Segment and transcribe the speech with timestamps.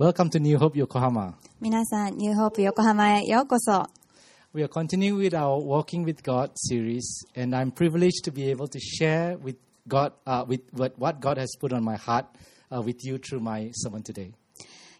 [0.00, 1.34] Welcome to New Hope Yokohama.
[1.60, 3.82] 皆さん、ニューホープ横浜へようこそ。
[4.54, 7.02] We are continuing with our Walking with God series,
[7.34, 9.56] and I'm privileged to be able to share with
[9.88, 12.26] God, uh, with what, what God has put on my heart
[12.70, 14.30] uh, with you through my sermon today.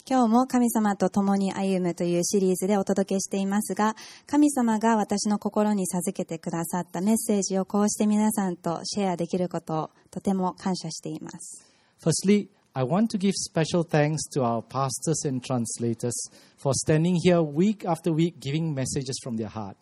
[0.05, 3.95] 今日も神様と共に歩むというシリーズでお届けしていますが、
[4.27, 11.65] 神様が私の心に授けてくださったメッセージをこうして皆さんとシェアできることをとても感謝しています。
[12.03, 16.16] Firstly, I want to give special thanks to our pastors and translators
[16.58, 19.76] for standing here week after week giving messages from their heart.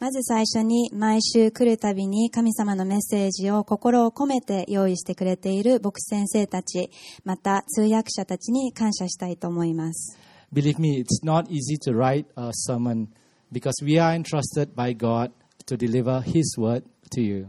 [0.00, 6.90] まず最初に毎週来るたびに神様のメッセージを心を込めて用意してくれている牧師先生たち、
[7.24, 10.18] また通訳者たちに感謝したいと思います。
[10.52, 13.08] Believe me, it's not easy to write a sermon
[13.52, 15.30] because we are entrusted by God
[15.66, 17.46] to deliver His word to you.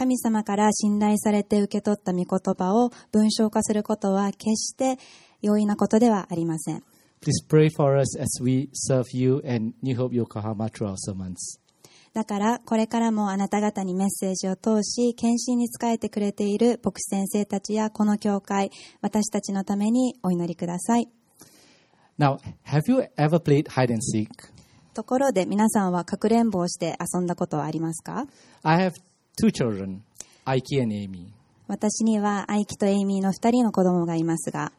[0.00, 4.98] 神様から信頼されて受け取った御言葉を文章化することは決して
[5.42, 6.82] 容易なことではありません。
[7.20, 11.34] Please pray for us as we serve you and New Hope Yokohama through our sermons.
[12.14, 18.70] だからこれからもあなた方にメッセージを通し献身に仕えてくれている牧師先生たちやこの教会
[19.02, 21.10] 私たちのためにお祈りください
[22.18, 24.28] Now, have you ever played hide and seek?
[24.94, 28.26] ところで皆さんはかくれんぼをして遊んだことはありますか
[28.62, 28.94] ？I have
[29.40, 30.02] two children,
[30.44, 31.32] Aiki and Amy.
[31.66, 34.72] 私には、アイキとエイミーの二人の子供がいますが、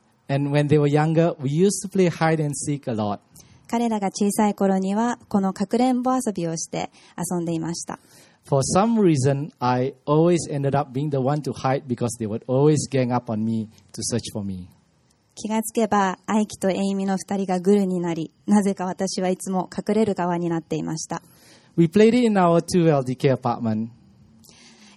[3.67, 7.99] 彼らが小さい頃には、このかくれんぼ遊びをして遊んでいました。
[8.49, 9.51] Reason,
[14.43, 14.67] me,
[15.35, 21.21] 気がつけば、アイとエイミーの二人がグルになり、なぜか私はいつも隠れる側になっていました。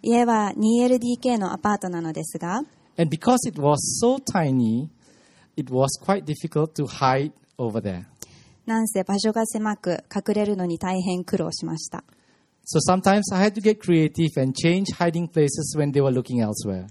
[0.05, 2.63] 家は 2LDK のアパートなのですが、
[2.99, 4.89] And because it was so tiny,
[5.57, 8.05] it was quite difficult to hide over there.
[8.67, 12.05] なんせ場所が狭く、隠れるのに大変苦労しました。
[12.67, 16.87] So sometimes I had to get creative and change hiding places when they were looking elsewhere.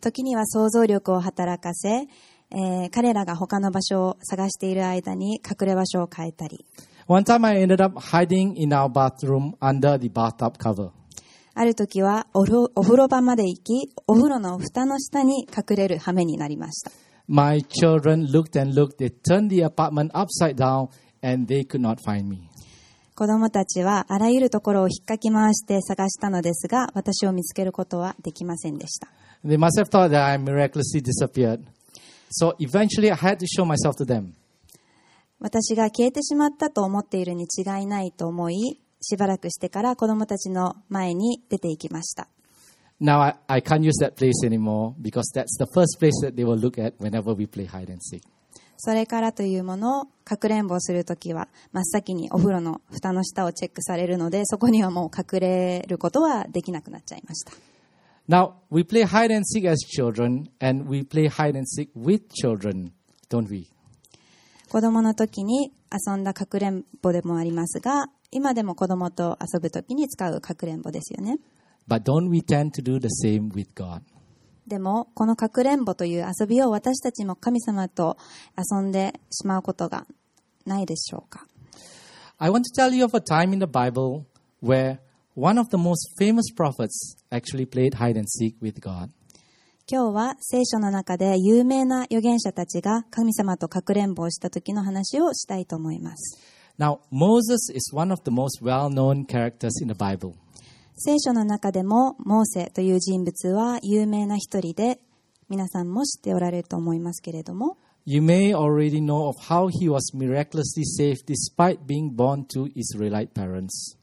[0.00, 2.06] 時には想像力を働かせ、
[2.52, 6.64] えー彼らが他の場所を探している間に隠れ場所を変えたり、
[7.06, 10.90] One time I ended up hiding in our bathroom under the bathtub cover.
[11.60, 16.90] ある時はお風呂場まで行き、お風呂の蓋の下に隠れる羽目になりました。
[17.28, 18.96] My children looked and looked.
[18.96, 20.88] They turned the apartment upside down
[21.22, 22.48] and they could not find me.
[23.14, 29.08] 子供たちはあらゆるところを引っかき回して探したのですが、私を見つけることはできませんでした。
[29.44, 31.60] They must have thought that I miraculously disappeared.
[32.30, 34.32] So eventually I had to show myself to them.
[35.38, 42.28] 私が消えてしまったと思っているに違いないと思い、しばらくしてから子供たちの前に出て行きました。
[43.00, 46.58] Now I, I can't use that place anymore because that's the first place that they will
[46.58, 48.22] look at whenever we play hide and seek.
[48.82, 57.52] それからというものを、かくれんぼをするときは、真っ先にお風呂の蓋の下をチェックされるので、そこにはもう隠れることはできなくなっちゃいました。
[58.26, 62.92] Now we play hide and seek as children and we play hide and seek with children,
[63.28, 63.68] don't we?
[64.70, 71.38] 子供の時に遊んだかくれんぼでもありますが、今でも子供と遊ぶ時に使うかくれんぼですよね。
[71.88, 74.02] But don't we tend to do the same with God?
[74.66, 78.16] でも、このかくれんぼという遊びを私たちも神様と
[78.56, 80.06] 遊んでしまうことが
[80.64, 81.46] ないでしょうか
[82.38, 84.24] I want to tell you of a time in the Bible
[84.62, 84.98] where
[85.34, 89.10] one of the most famous prophets actually played hide and seek with God.
[89.92, 96.59] 今日は聖書の中で有名な預言者たちが神様とかくれんぼをした時の話をしたいと思います。
[96.80, 100.32] Now, Moses is one of the most well known characters in the Bible.
[100.96, 104.98] 聖書の中でもモーセという人物は有名な一人で
[105.50, 107.76] 皆さんも知っておられると思いますけれども
[108.06, 113.32] You may already know of how he was miraculously saved despite being born to Israelite
[113.34, 113.98] parents.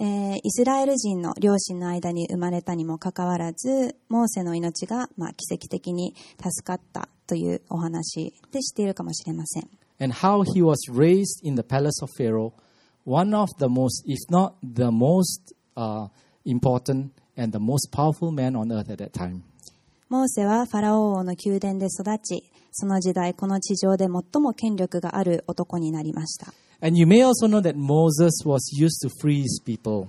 [0.00, 9.68] えーイスラエル人の両親の間に生まれたにもかかわらず、モーセの命が、まあ、奇跡的に助かったというお話で知っているかもしれません。
[9.99, 12.53] and how he was raised in the palace of Pharaoh,
[13.05, 16.07] one of the most, if not the most uh,
[16.45, 19.43] important and the most powerful man on earth at that time.
[20.09, 26.53] モーセはファラオ王の宮殿で育ち、その時代この地上で最も権力がある男になりました。
[26.81, 30.07] And you may also know that Moses was used to free his people.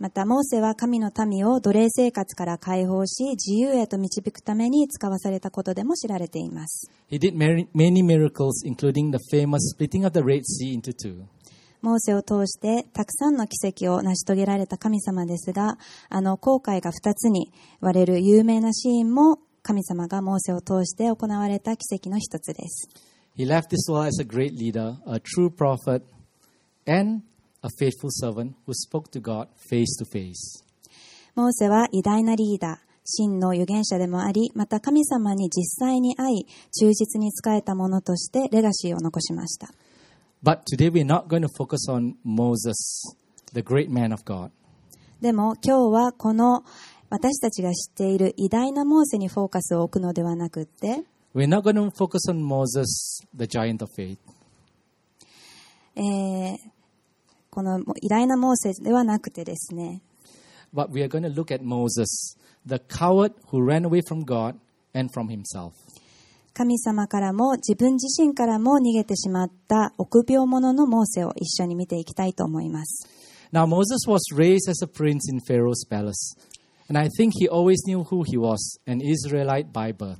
[0.00, 6.90] また、モーセは神の民を奴隷生活から解放し、自由へと導くために使わされたことでも知られています。
[7.10, 11.24] He did many, many miracles, including the famous splitting of the Red Sea into two.
[11.82, 15.76] モーセを通してたくさんの奇跡を成し遂げられた神様ですが、
[16.08, 22.88] あの後悔が二つに割れる有名なシーンも神様がモーセを通して行われた奇跡の一つです。
[23.36, 26.04] He left this world as a great leader, a true prophet,
[26.86, 27.20] and
[27.62, 30.64] a faithful servant who spoke to God face to face.
[31.34, 39.68] モーセは偉大なリーダー、真の預言者でもあり、また神様に実際に会い、忠実に仕えた者としてレガシーを残しました。
[40.42, 42.74] But today we're not going to focus on Moses,
[43.52, 44.50] the great man of God.
[45.20, 46.64] でも今日はこの
[47.10, 51.04] 私たちが知っている偉大なモーセにフォーカスを置くのではなくって、
[51.34, 52.86] We're not going to focus on Moses,
[53.36, 54.18] the giant of faith.
[55.96, 56.79] えー
[57.50, 60.02] この偉大なモーセではなくてですね、
[60.72, 64.54] But we are going to look at Moses, the coward who ran away from God
[64.94, 65.72] and from himself.
[66.52, 73.08] 神様からも自分自身からも逃げてしまった臆病者のモーセを一緒に見ていきたいと思います。
[73.52, 76.36] Now, Moses was raised as a prince in Pharaoh's palace,
[76.88, 80.18] and I think he always knew who he was an Israelite by birth.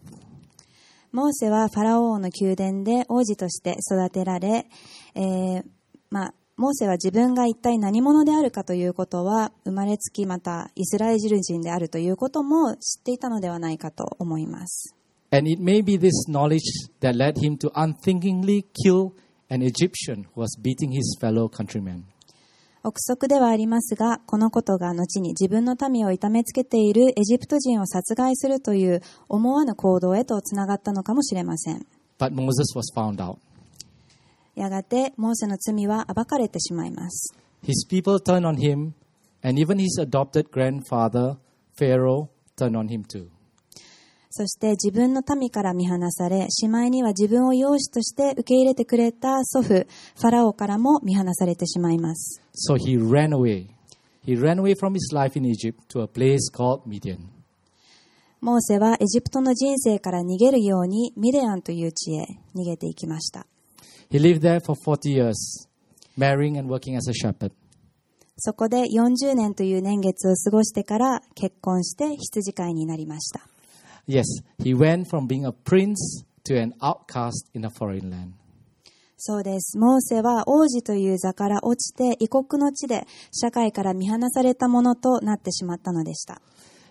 [1.13, 4.67] モーセはファラオ王の宮殿で王子として育てられ、
[5.15, 5.65] えー
[6.11, 14.95] まあ、モーセは自分が一体何者であるかということは生まれつきまたイスラエル人であるということも知っていたのではないかと思います。
[15.33, 16.61] And it may be this knowledge
[17.01, 19.13] that led him to unthinkingly kill
[19.49, 22.03] an Egyptian who was beating his fellow countrymen.
[22.83, 31.87] 憶測ではありますが、このことが後に自分の民を痛めつけているエジプト人を殺害するという思わぬ行動へとつながったのかもしれません。
[32.19, 33.39] But Moses was found out.
[34.55, 37.35] やがて、モーセの罪は暴かれてしまいます。
[37.63, 38.93] His people turned on him,
[39.43, 41.37] and even his adopted grandfather,
[41.77, 43.29] Pharaoh, turned on him too.
[44.33, 52.41] そして自分の民から見放され、しまいには自分を養子として受け入れてくれた祖父、ファラオからも見放されてしまいます。
[52.55, 53.67] So he ran away.
[54.25, 57.41] He ran away from his life in Egypt to a place called Midian.
[58.41, 63.47] モーセはエジプトの人生から逃げるようにミデアンという地へ逃げていきました。
[64.11, 65.69] He lived there for 40 years,
[66.17, 67.53] marrying and working as a shepherd.
[68.39, 73.41] そこで40年という年月を過ごしてから結婚して羊飼いになりました。
[74.09, 74.25] Yes,
[74.59, 78.33] he went from being a prince to an outcast in a foreign land.
[79.17, 79.79] そうです。
[79.79, 86.41] モーセは王子という座から落ちて異国の地で社会から見放されたものとなってしまったのでした。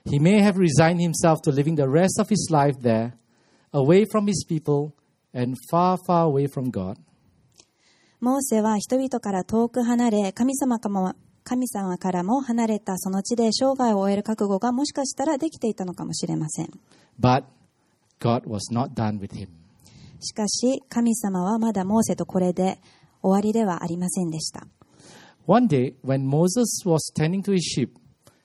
[0.06, 3.12] He may have resigned himself to living the rest of his life there,
[3.74, 4.94] away from his people
[5.34, 6.96] and far, far away from God.
[8.22, 11.14] モーセは人々から遠く離れ、神様かも
[11.46, 16.70] 神様からも離れたその地で生涯を終える覚悟がもしかしたらできていたのかもしれません。
[17.20, 17.46] But
[18.20, 19.48] God was not done with him.
[20.20, 22.80] しかし、神様はまだモーセとこれで
[23.22, 24.68] 終わりではありませんでした。
[25.48, 27.90] One day, when Moses was tending to his sheep,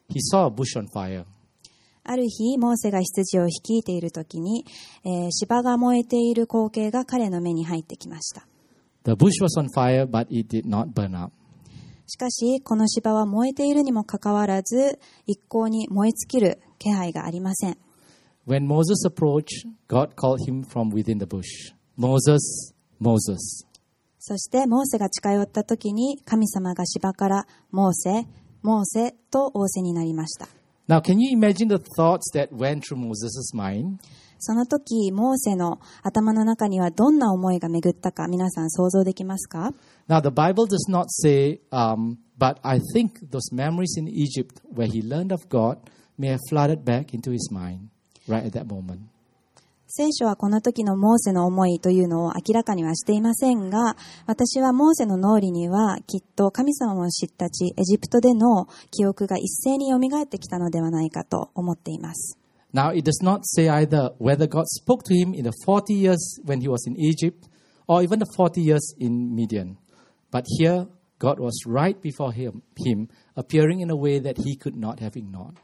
[0.09, 1.25] he saw a bush on fire.
[2.05, 4.65] ある日、モーセが羊を率いている時に、
[5.05, 8.47] えー芝が燃えている光景が彼の目に入ってきました。
[9.05, 11.33] The bush was on fire, but it did not burn up.
[12.07, 17.79] しかし、この芝は燃えているにもかかわらず、一向に燃え尽きる気配がありません。
[18.47, 23.67] When Moses approached, God called him from within the bush Moses, Moses.
[24.19, 28.27] そして、モーセが近寄った時に、神様が芝から、モーセ、
[28.63, 30.49] モーセと仰せになりました。
[30.89, 33.99] Now, can you imagine the thoughts that went through Moses' mind?
[34.39, 39.73] その時、モーセの頭の中にはどんな思いが巡ったか、皆さん想像できますか
[40.09, 44.87] Now, the Bible does not say, um, but I think those memories in Egypt where
[44.87, 45.79] he learned of God
[46.19, 47.89] may have flooded back into his mind
[48.29, 49.15] right at that moment.
[49.97, 62.37] 聖書はこの時のモーセの思いというのを明らかにはしていませんが、私はモーセの脳裏にはきっと神様を知った地、エジプトでの記憶が一斉に蘇ってきたのではないかと思っています。
[62.75, 66.61] Now, it does not say either whether God spoke to him in the 40 years when
[66.61, 67.49] he was in Egypt
[67.87, 69.79] or even the 40 years in Midian.
[70.33, 70.89] But here,
[71.21, 75.15] God was right before him, him appearing in a way that he could not have
[75.15, 75.55] ignored.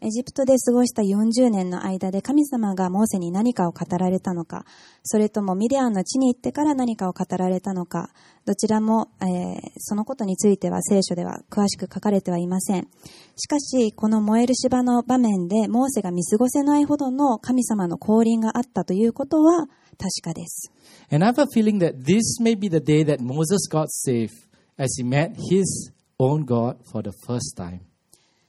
[0.00, 4.66] エジプトで過ごした40年の間で神様がモーセに何かを語られたのか、
[5.02, 8.10] それともミディアンの地に行ってから何かを語られたのか、
[8.44, 12.88] どちらも、えーそのことについては聖書では詳しく書かれてはいません。
[13.36, 19.66] しかし、この燃える芝の場面でモーセが見過ごせないほどの神様の降臨があったということは
[19.98, 20.72] 確かです。
[21.10, 24.32] And I have a feeling that this may be the day that Moses got saved
[24.78, 27.80] as he met his own God for the first time.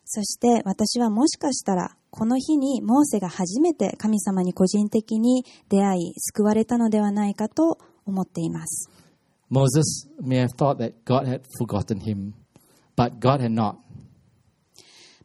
[0.09, 8.89] そして私はもしかしたらこの日にモーセが初めて神様に個人的に出会い救われたのではないかと思っています。
[9.49, 9.81] モーセ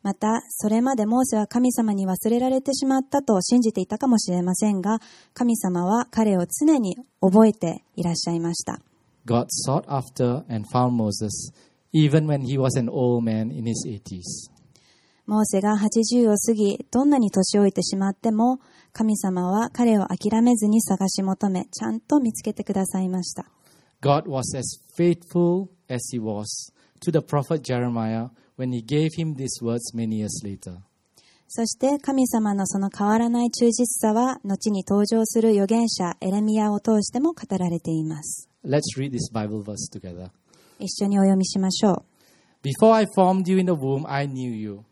[0.03, 4.99] またそれまでモーセは神様に忘れられてしまったと信じていたかもしれませんが
[5.33, 8.81] 神様は彼を常に覚えていらっしゃいました。
[9.27, 11.53] God sought after and found Moses
[11.93, 14.53] even when he was an old man in his 80s.
[15.27, 18.59] モーセが80を過ぎ、どんなに年老いてしまっても、
[18.93, 23.47] 神様は彼を諦めずに探し求め、ちゃんと見つけてくださいました。
[24.03, 29.63] God was as faithful as he was to the prophet Jeremiah when he gave him these
[29.63, 30.79] words many years later.
[31.47, 38.49] そして神様のその変わらない忠実さは、後に登場する預言者エレミアを通しても語られています。
[38.65, 40.31] Let's read this Bible verse together.
[40.79, 42.05] 一緒にお読みしましょう。
[42.63, 44.83] Before I formed you in the womb, I knew you.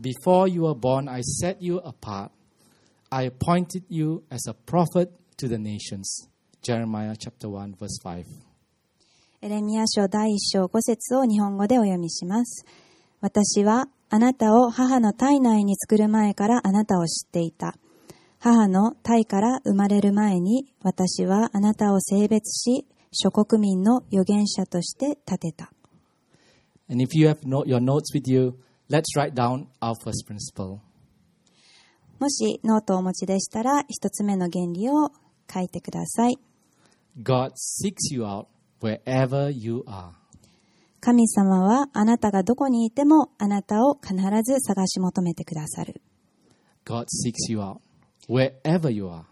[0.00, 2.32] Before you were born, I set you apart.
[3.12, 6.26] I appointed you as a prophet to the nations.
[6.62, 8.24] Jeremiah chapter 1, verse 5.
[9.42, 12.64] エレミア書第一章五節を日本語でお読みします。
[13.20, 17.74] 私はあなたを母の体内に作る前からあなたを知っていた。
[18.38, 25.70] 母の体から生まれる前に私はあなたを性別し、諸国民の預言者として立てた。
[26.88, 28.54] And if you have no, your notes with you,
[28.90, 30.80] let's write down our first principle.
[32.18, 35.10] もしノートをお持ちでしたら、一つ目の原理を
[35.52, 36.36] 書いてください。
[37.22, 38.46] God seeks you out
[38.82, 40.10] wherever you are.
[41.00, 46.02] 神様はあなたがどこにいてもあなたを必ず探し求めてくださる。
[46.84, 47.78] God seeks you out
[48.28, 49.22] wherever you are.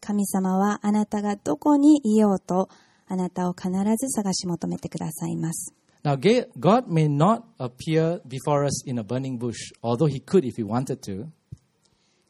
[0.00, 2.68] 神様はあなたがどこにいようと
[3.08, 5.74] あなたを必ず探し求めてくださいます。
[6.04, 10.64] Now, God may not appear before us in a burning bush, although He could if He
[10.64, 11.26] wanted to.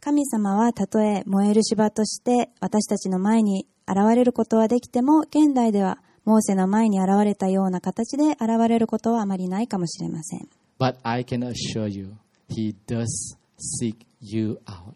[0.01, 10.49] 神様はたとえ燃える芝として私たちの前に現れることはできても現代ではモーセの前に現れたような形で現れることはあまりないかもしれません。
[10.79, 12.13] But I can assure you,
[12.49, 13.37] He does
[13.83, 14.95] seek you out.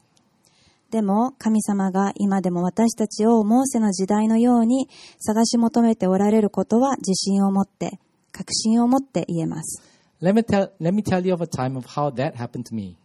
[0.91, 4.89] でも神様が今でも私たちをモーセの時代のように
[5.19, 7.99] 探し求めておられることは自信を持って
[8.33, 9.83] 確信を持って言えます。
[10.21, 12.97] Let me tell, let me tell you of a time of how that happened to me.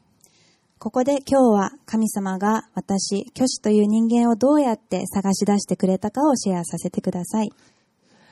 [0.79, 7.51] ここで今日は神様が私、虚子という人間をどうやって探し出してくれたかをシェアさせてください。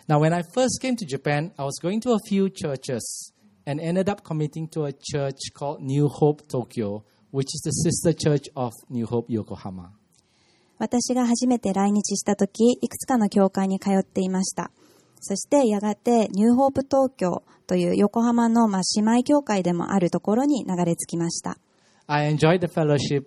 [0.08, 3.34] Now, when I first came to Japan, I was going to a few churches
[3.66, 8.14] and ended up committing to a church called New Hope Tokyo, which is the sister
[8.14, 9.90] church of New Hope Yokohama.
[10.78, 14.70] 私が初めて来日した時、いくつかの教会に通っていました。
[15.28, 21.58] そしてやがてニューホープ東京という横浜のまあ姉妹教会でもあるところに流れ着きました。
[22.06, 23.26] I enjoyed the fellowship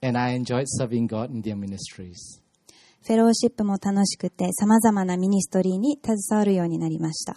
[0.00, 2.40] and I enjoyed serving God in their ministries.
[3.02, 7.36] フェローシップも楽しくて様々なミニストリーに携わるようになりました。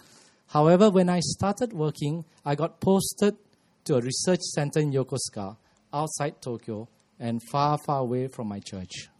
[0.52, 3.34] However, when I started working, I got posted
[3.86, 5.56] to a research center in Yokosuka,
[5.92, 6.86] outside Tokyo,
[7.18, 9.10] and far, far away from my church.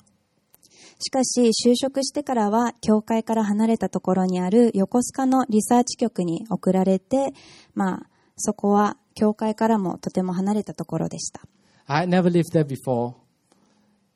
[0.99, 7.33] しかし、就職してからは、教会から離れたところにある横須賀のリサーチ局に送られて、
[7.75, 11.43] まあ、そこは教会からもとても離れたところでした。
[11.87, 13.15] I never lived there before,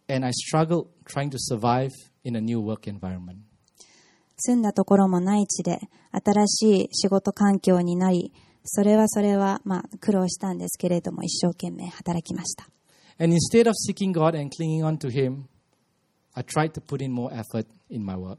[0.08, 1.90] and I struggled trying to survive
[2.24, 3.36] in a new work environment.
[4.36, 5.80] 住んだところもない地で、
[6.12, 8.32] 新しい仕事環境になり、
[8.64, 12.68] それはそれは、まあ、苦労したんですけれども、一生懸命働きました。
[13.20, 15.46] And instead of seeking God and clinging on to Him,
[16.38, 18.38] I tried to put in more effort in my work.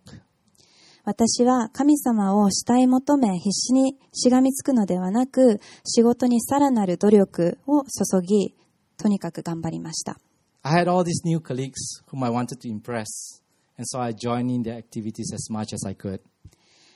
[1.04, 8.56] 私は神様を慕い求め必死にしがみつくのではなく仕事にさらなる努力を注ぎ
[8.98, 10.18] とにかく頑張りました
[10.62, 13.42] I had all these new colleagues whom I wanted to impress,
[13.78, 16.22] and so I joined in their activities as much as I could.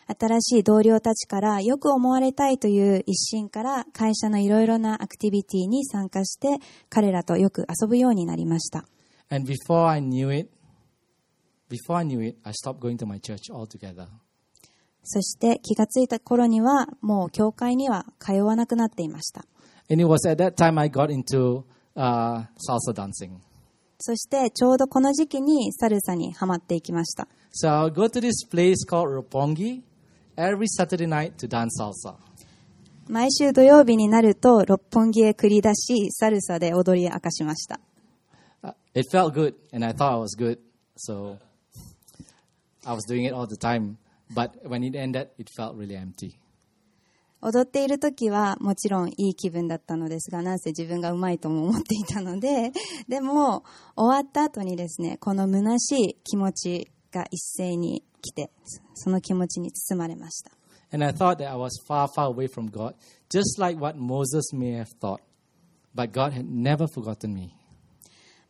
[0.08, 8.86] 新しい同僚たちからよく思われたいという一心から会社のいろいろなアクティビティに参加して彼らとよく遊ぶようになりました
[9.30, 10.53] And before I knew it,
[11.74, 14.08] before I knew it, I stopped going to my church altogether.
[15.04, 19.44] そして気がついた頃にはもう教会には通わなくなっていました
[19.92, 21.66] And it was at that time I got into
[21.98, 23.32] uh, salsa dancing.
[24.00, 29.82] そしてちょうどこの時期にサルサにはまっていきました So I'll go to this place called Roppongi
[30.38, 32.16] every Saturday night to dance salsa.
[33.10, 37.80] 毎週土曜日になると六本木へ繰り出しサルサで踊り明かしました
[38.64, 40.58] Uh, it felt good, and I thought I was good,
[40.96, 41.38] so
[42.86, 43.98] I was doing it all the time,
[44.34, 46.38] but when it ended, it felt really empty.
[47.46, 52.72] 踊っている時はもちろんいい気分だったのですが、なんせ自分がうまいとも思っていたので、
[53.10, 53.66] でも
[53.98, 58.50] 終わった後にですね、この虚しい気持ちが一斉に来て、
[58.94, 60.16] その気持ちに包まれ。
[60.16, 60.52] ました。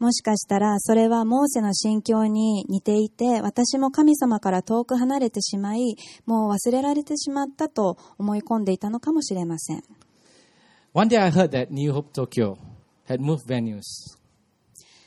[0.04, 5.96] もしかしたらそれはモーセの心境に似ていて私も神様から遠く離れてしまい
[6.26, 9.84] もう忘れられてしまったと思い込んでいたのかもしれません
[10.92, 12.58] One day I heard that New Hope Tokyo
[13.08, 13.80] had moved venues.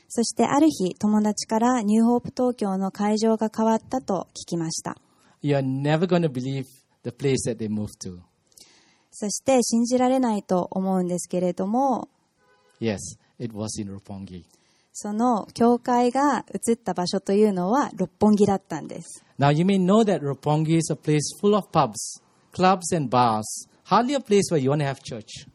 [0.07, 4.97] そしてある日友達からニューホープ東京の会場が変わったと聞きました
[5.43, 6.65] You're never going to believe
[7.03, 8.17] the place that they moved to.
[9.11, 12.09] そして信じられないと思うんですけれども
[12.81, 12.97] Yes,
[13.37, 14.56] it was in Roppongi.
[14.99, 22.19] その教会が移った場所というのは六本木だったんです Now you may know that Roppongi is a place full of pubs,
[22.51, 23.43] clubs and bars.
[23.85, 25.47] Hardly a place where you want to have church.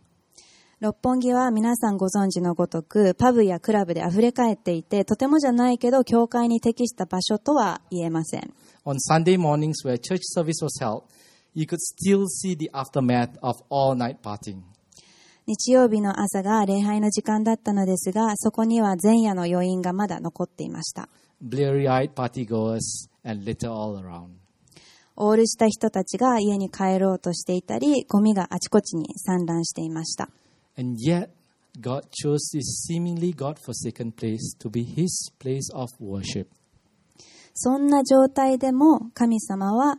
[0.78, 8.54] 六本木は皆さんご存知のごとくパブやクラブで溢れ返っていてとてもじゃないけど教会に適した場所とは言えません
[8.86, 11.02] On Sunday mornings where church service was held,
[11.52, 14.62] you could still see the aftermath of all night partying.
[15.46, 21.08] 日曜日の朝が礼拝の時間だったのですが、そこには前夜の余韻がまだ残っていました。
[25.16, 30.30] オールした人たちが家に帰ろうとしていたり、ゴミがあちこちに散乱していました。
[37.54, 39.98] そんな状態でも神様は、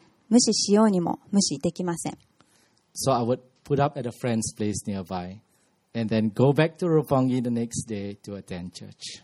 [0.31, 2.17] 無視しようにも無視できません
[2.95, 5.41] So I would put up at a friend's place nearby
[5.93, 9.21] and then go back to Roppongi the next day to attend church.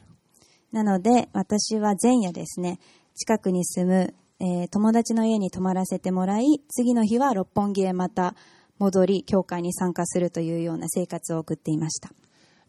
[0.71, 2.79] なので私は前夜ですね
[3.15, 8.35] 近くに住む、えー友達の家に泊まらせてもらい次の日は六本木へまた
[8.77, 12.11] 戻り教会に参加するというような生活を送っていました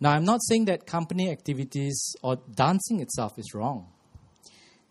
[0.00, 3.86] Now, I'm not saying that company activities or dancing itself is wrong.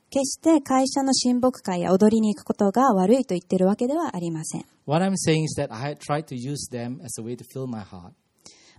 [0.10, 7.36] 決して会社の親睦会や踊りに行くことが悪いと言っているわけではありません What I'm saying is that I had tried to use them as a way
[7.36, 8.14] to fill my heart.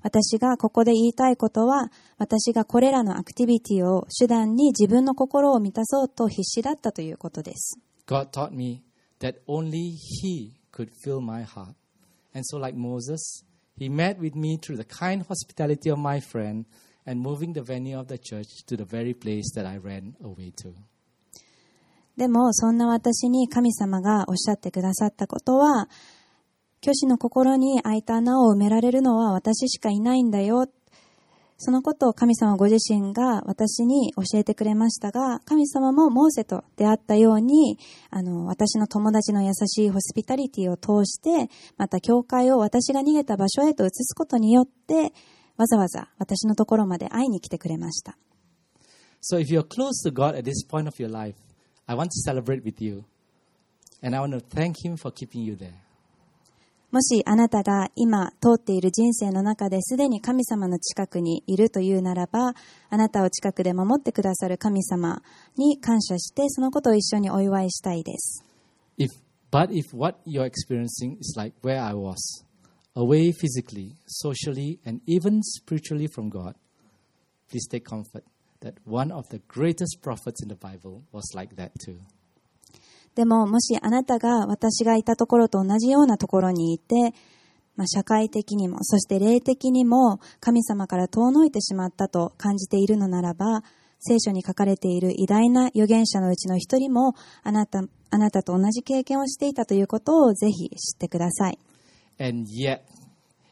[0.02, 8.84] 私がここで言いたいことは私がこれらのアクティビティを手段に自分の心を満たそうと必死だったということです God taught me
[9.20, 11.74] that only He could fill my heart.
[12.34, 13.44] And so, like Moses,
[13.76, 16.64] He met with me through the kind hospitality of my friend
[17.06, 20.52] and moving the venue of the church to the very place that I ran away
[20.62, 20.74] to.
[22.18, 25.88] でもそんな私に神様がおっしゃってくださったことは
[26.83, 30.66] 虚子の心に開いた穴を埋められるのは私しかいないんだよ。
[31.59, 37.78] そのことを神様ご自身が私に教えてくれましたが神様もモーセと出会ったように
[38.11, 45.12] あの私の友達の優しいホスピタリティを通してまた教会を私が逃げた場所へと移すことによって
[45.57, 48.16] わざわざ私のところまで会いに来てくれました。
[49.20, 51.35] So, if you're close to God at this point of your life,
[51.90, 53.05] I want to celebrate with you.
[54.03, 55.72] And I want to thank him for keeping you there.
[56.90, 62.55] もしあなたが今通っている人生の中ですでに神様の近くにいるというならば
[62.88, 65.20] あなたを近くで守ってくださる神様
[65.59, 68.42] に感謝してそのことを一緒にお祝いしたいです。
[78.61, 81.99] That one of the greatest prophets in the Bible was like that too.
[83.14, 87.12] でも、もしあなたが私がいたところと同じようなところにいて、
[87.75, 93.62] まあ、社会的にも、そして霊的にも神様から遠のいてしまったと感じているのならば、
[94.01, 101.59] 聖書に書かれている偉大な預言者のうちの一人もあなた、あなたと同じ経験をしていたということをぜひ知ってください。
[102.21, 102.83] And yet,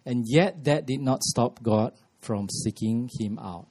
[0.05, 3.67] and yet that did not stop God from seeking him out.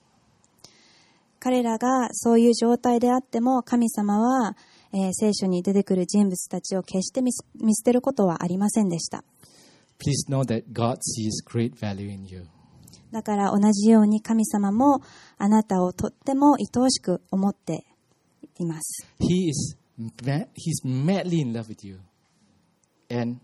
[1.46, 4.58] 彼らがそういう状態であっても神様は、
[4.92, 9.24] えー聖書に出てくる人物たちを決して見す見捨てることはありませんでした。
[10.00, 12.48] Please know that God sees great value in you.
[13.12, 15.04] だから同じように神様も
[15.38, 17.86] あなたをとっても愛おしく思って
[18.58, 19.06] います。
[19.20, 22.00] He is ma- he's madly in love with you.
[23.12, 23.40] And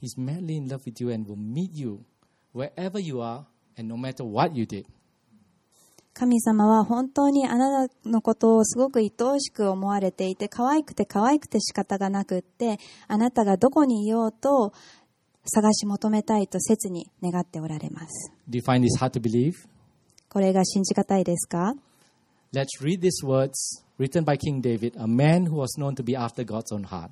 [0.00, 2.04] he's madly in love with you and will meet you
[2.54, 4.86] wherever you are and no matter what you did.
[6.18, 14.72] 神様は本当にあなたのことをすごく愛おしく思われていて可愛くて可愛くて仕方がなくってあなたがどこにいようと
[15.44, 18.32] 探し求めたいと切に願っておられます。
[18.50, 19.52] Do you find this hard to believe?
[20.28, 21.76] これが信じがたいですか
[22.52, 23.52] ？Let's read these words
[24.00, 27.10] written by King David, a man who was known to be after God's own heart.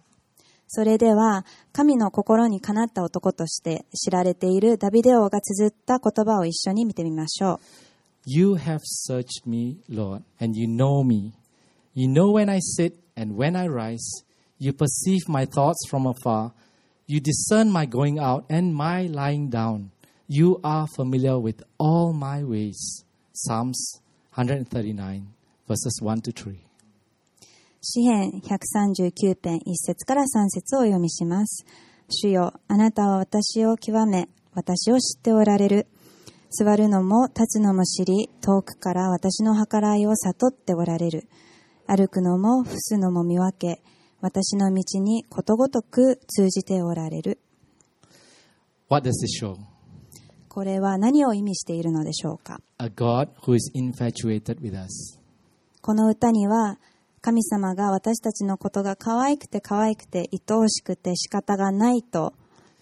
[0.66, 7.85] それでは、神の心にかなった男として知られているダビデ王が綴った言葉を一緒に見てみましょう。
[8.25, 11.33] You have searched me, Lord, and you know me.
[11.93, 14.23] You know when I sit and when I rise.
[14.57, 16.53] You perceive my thoughts from afar.
[17.07, 19.91] You discern my going out and my lying down.
[20.27, 23.03] You are familiar with all my ways.
[23.33, 24.01] Psalms
[24.35, 25.27] 139,
[25.67, 26.59] verses 1 to 3.
[27.83, 31.65] 詩編139編1節から3節をお読みします。
[32.07, 35.87] 主よ、あなたは私を極め、私を知っておられる。
[36.58, 41.28] 座るのも立つのも知り、遠くから私の計らいを悟っておられる。
[41.86, 43.82] 歩くのも伏すのも見分け、
[44.22, 47.38] 私の道にことごとく通じておられる。
[48.88, 49.56] What does this show?
[50.48, 55.20] これは何を意味しているのでしょうか？A God who is infatuated with us.
[55.82, 56.78] この歌には
[57.20, 62.32] 神様が私たちのことが可愛くて可愛くて愛おしくて仕方がないと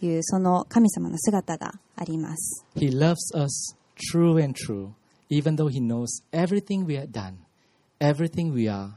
[0.06, 2.64] いうその神様の姿があります。
[2.76, 4.90] He loves us true and true,
[5.30, 7.34] even though He knows everything we have done,
[8.00, 8.92] everything we are,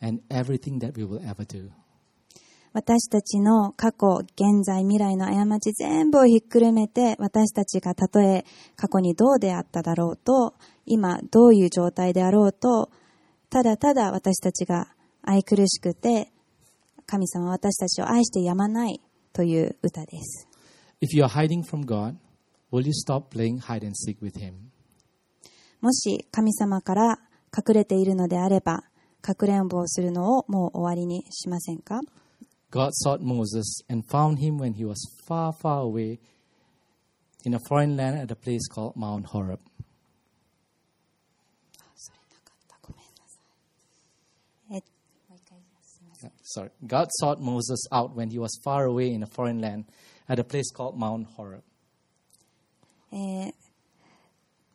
[0.00, 1.70] and everything that we will ever do.
[2.74, 8.44] 私たちの過去、現在、未来の過ち全部をひっくるめて私たちがたとえ
[8.76, 10.54] 過去にどうであっただろうと、
[10.86, 12.90] 今どういう状態であろうと、
[13.50, 14.88] ただただ私たちが
[15.22, 16.30] 愛くるしくて
[17.06, 19.00] 神様は私たちを愛してやまない
[19.32, 20.47] という歌です。
[21.01, 22.17] If you are hiding from God,
[22.71, 24.71] will you stop playing hide and seek with Him?
[25.81, 27.19] もし神様から
[27.55, 28.83] 隠れているのであれば、
[29.21, 32.01] かくれんぼをするのをもう終わりにしませんか
[32.71, 34.95] God sought Moses and found him when he was
[35.27, 36.19] far, far away
[37.45, 39.59] in a foreign land at a place called Mount Horeb.
[44.71, 44.81] え
[46.23, 46.69] Yeah, Sorry.
[46.87, 49.85] God sought Moses out when he was far away in a foreign land
[50.28, 51.62] at a place called Mount Horeb.
[53.12, 53.54] えー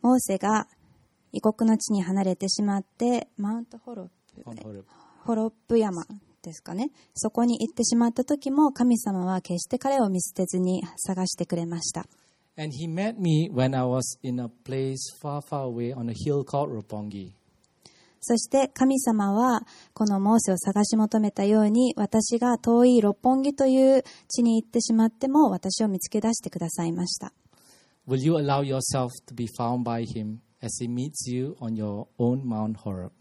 [0.02, 0.68] モーセが
[1.32, 4.08] 異国の地に離れてしまって、マウントホロッ
[4.44, 4.86] プ.
[5.24, 6.04] ホロップ山
[6.42, 6.92] ですかね。
[7.16, 12.06] そこに行ってしまった時も神様は決して彼を見捨てずに探してくれました。
[12.58, 16.44] And he met me when I was in a place far, far away on a hill
[16.44, 17.32] called Ropongi.
[18.26, 27.34] そして神様はこのモーセを探し求めたように私が遠い六本木という地に行ってしまっても私を見つけ出してくださいました。
[28.08, 32.44] Will you allow yourself to be found by him as he meets you on your own
[32.44, 33.12] Mount Horeb?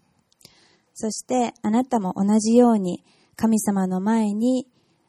[0.94, 3.02] そしてあなたも同じように
[3.34, 4.68] 神様の前に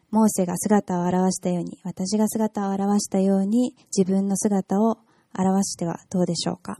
[0.10, 4.97] モーセが姿を現したように私が姿を現したように自分の姿を
[5.38, 6.79] 表してはどうでしょうか？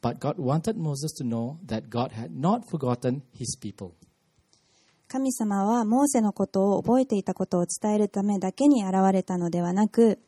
[0.00, 3.92] but God wanted Moses to know that God had not forgotten his people.
[5.08, 10.18] 神様はモーセのことを覚えていたことを伝えるためだけに現れたのではなく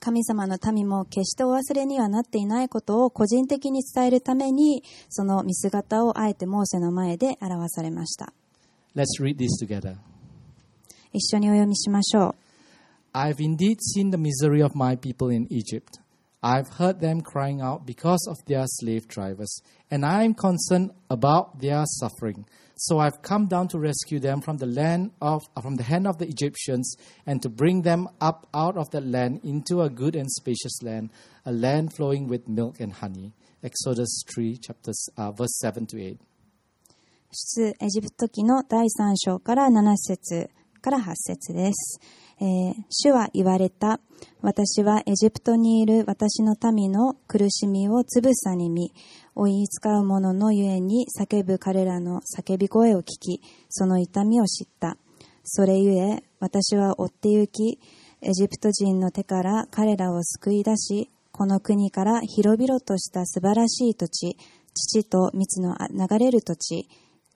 [0.00, 8.32] 神様の民も決してお忘れにはなっていないことを個人的に伝えるためにその見姿をあえてモーセの前で表されました
[8.96, 9.94] Let's read this together.
[11.12, 12.34] 一緒にお読みしましょう
[13.12, 15.99] I've indeed seen the misery of my people in Egypt.
[16.43, 21.59] I've heard them crying out because of their slave drivers, and I am concerned about
[21.59, 22.45] their suffering.
[22.77, 26.17] So I've come down to rescue them from the land of from the hand of
[26.17, 30.29] the Egyptians and to bring them up out of that land into a good and
[30.29, 31.09] spacious land,
[31.45, 33.33] a land flowing with milk and honey.
[33.63, 36.19] Exodus 3 chapters uh, verse 7 to 8.
[37.31, 40.49] 出エジプト記の第3章から7節
[40.81, 41.99] から8節です、
[42.40, 44.00] えー主は言われた。
[44.40, 48.92] 私はエジプトにいる私の民の苦しみをつぶさに見、
[49.34, 54.96] 追い使う者のゆえに叫ぶ彼らの叫び声を聞き、その痛みを知った。
[55.44, 57.78] それゆえ、私は追って行き、
[58.22, 64.36] エジプト人の手から彼らを救い出し、この国から広々とした素晴らしい土地、
[64.74, 66.88] 父と蜜の流れる土地、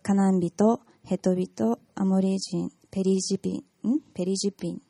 [0.02, 4.00] カナン人、ヘト人、アモリ人、ペリジピン、ん？
[4.14, 4.82] ペリジピン、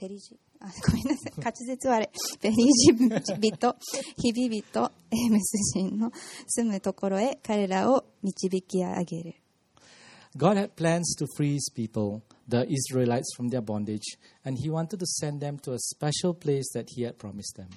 [0.00, 1.32] ペリジ、あごめんなさい。
[1.36, 2.08] 滑舌悪い。
[2.40, 3.76] ベリー人人、
[4.16, 6.10] ヒビ人、エームス人の
[6.46, 9.34] 住むところへ彼らを導き上げる。
[10.38, 15.04] God had plans to free his people, the Israelites, from their bondage, and he wanted to
[15.04, 17.68] send them to a special place that he had promised them.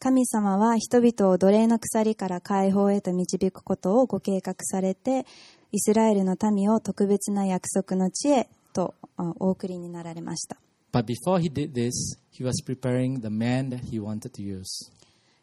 [0.00, 5.24] 神様は人々を奴隷の鎖から解放へと導くことをご計画されて、
[5.70, 10.56] イスラエルの民を特別な約束の地へとあお送りになられました。
[10.92, 14.90] But before he did this, he was preparing the man that he wanted to use.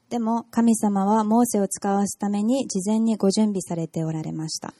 [0.09, 4.73] でも神様はモーセを使わすために事前にご準備されておられました。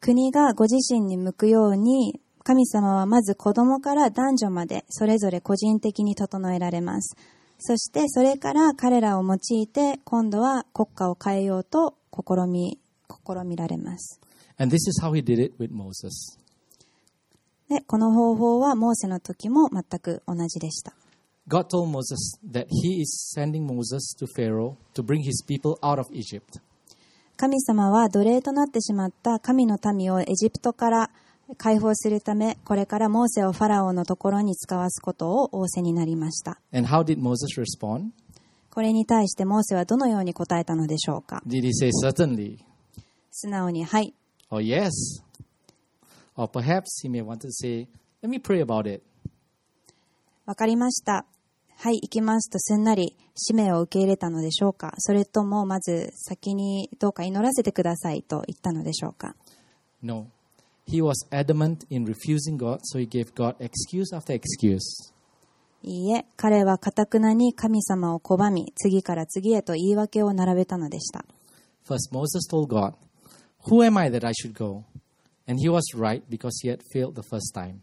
[0.00, 7.16] 国がご自身に向くように神様はまず子供から男女までそれぞれ個人的に整えられます。
[7.64, 14.20] そしてそれから彼らを用いて今度は国家を変えようと試み,試みられます。
[17.68, 20.92] でこの方法はモーセの時も全く同じでした。
[27.36, 31.10] 神様は奴隷となってしまった神の民をエジプトから
[31.56, 36.60] 解放するため、これからモーセをファラオのところに使わすことを仰せになりました。
[36.72, 38.10] And how did Moses respond?
[38.70, 42.58] これに対してモーセはどのように答えたのでしょうか？Did he say certainly?
[43.30, 44.14] 素直に、はい。
[44.50, 44.90] or yes?
[46.36, 47.88] Or perhaps he may want to say,
[48.22, 49.02] let me pray about it.
[50.46, 51.26] わかりました。
[51.76, 54.94] はい、行きますとすんなり使命を受け入れたのでしょうか？
[54.98, 59.34] それともまず先にどうか祈らせてくださいと言ったのでしょうか
[60.02, 60.26] ？No.
[60.86, 65.12] He was adamant in refusing God, so he gave God excuse after excuse.
[65.84, 71.24] いいえ、彼はかたくなに神様を拒み、次から次へと言い訳を並べたのでした。
[71.84, 72.94] First, Moses told God,
[73.66, 74.84] Who am I that I should go?
[75.48, 77.80] And he was right because he had failed the first time.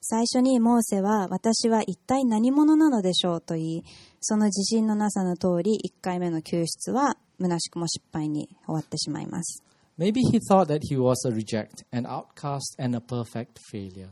[0.00, 3.84] 最初にモーセは私は一体何者なのでしょうと言い、
[4.20, 9.62] その自信のなさの通り1回目の救出は虚しくも失敗に終わってしまいます。
[9.98, 14.10] Maybe he thought that he was a reject, an outcast, and a perfect failure.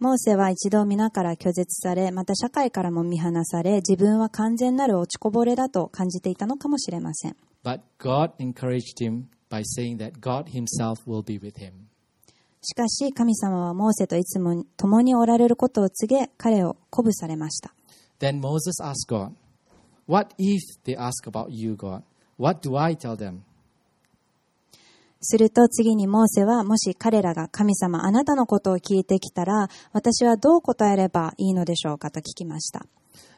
[0.00, 7.36] モーセは一度皆から拒絶され、また社会からも見放され、自分は完全なる落ちこぼれだと感じていたのかもしれません。
[7.62, 11.72] But God encouraged him by saying that God himself will be with him.
[12.62, 17.74] しかし神様はモーセといつも共におられることを告げ、彼を鼓舞されました。
[18.18, 19.32] Then Moses asked God,
[20.06, 22.02] What if they ask about you, God?
[22.38, 23.40] What do I tell them?
[25.22, 32.86] すると次にモーセは、もし彼らが神様あなたのことを聞いてきたら、私はどう答えればいいのでしょうかと聞きました。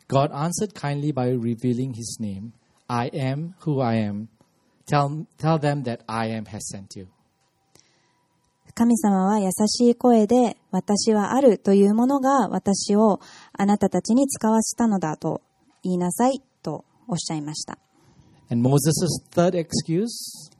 [0.08, 2.52] God answered kindly by revealing his name
[2.86, 4.28] I am who I am.
[4.86, 7.08] Tell, tell them that I am has sent you.
[8.74, 13.20] 神様は優しい声で、私はあるというものが私を
[13.52, 15.42] あなたたちに使わせたのだと
[15.82, 17.78] 言いなさいとおっしゃいました。
[18.50, 20.52] And Moses' third excuse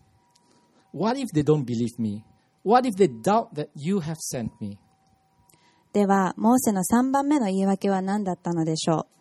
[0.94, 2.24] What if they don't believe me?
[2.64, 4.78] What if they doubt that you have sent me?
[5.92, 9.12] では、モーセの3番目の言い訳は何だったのでしょう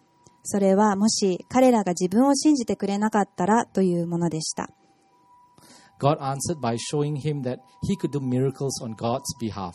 [0.44, 4.70] それはもし彼らが自分を信じてくれなかったらというものでした。
[6.00, 9.74] God answered by showing him that he could do miracles on God's behalf.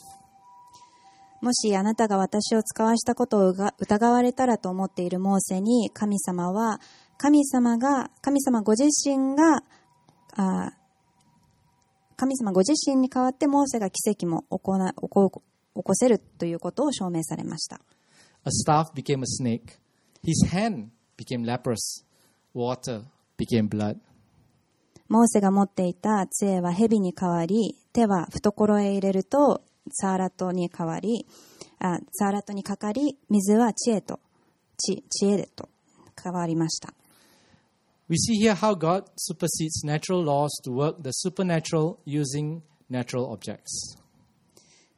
[1.41, 6.81] もしあなたが私を使わしたことを疑われたらと思っているモーセに神様は
[7.19, 9.63] 神様が神様ご自身が
[10.35, 10.73] あ
[12.17, 15.43] 神様ご自身に代わってモーセが奇跡も行な起こ
[15.75, 17.81] 起こせるということを証明されました。
[18.45, 19.79] A staff became a snake.
[20.25, 22.05] His hand became leprous.
[22.55, 23.03] Water
[23.39, 23.99] became blood.
[25.09, 31.27] モーセが持っていた杖は蛇に変わり、手は懐へ入れるとサーラットに変わり、
[31.79, 34.19] あサーラットにかかり、水は知恵と、
[34.79, 35.69] 知知恵と
[36.21, 36.93] 変わりました。
[38.09, 43.99] We see here how God supersedes natural laws to work the supernatural using natural objects.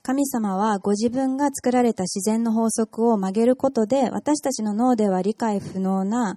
[0.03, 6.37] 神様はご自分が作られた自然の法則を曲げることで私たちの脳では理解不能な、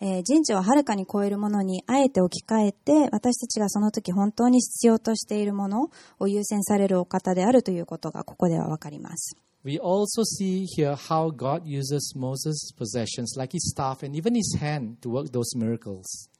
[0.00, 9.36] えー人知をはるかに超えるものにあえて置き換えて私たちがその時本当に必要としているものを優先されるお方であるということがここではわかります。
[9.62, 15.02] We also see here how God uses Moses' possessions like his staff and even his hand
[15.02, 16.30] to work those miracles.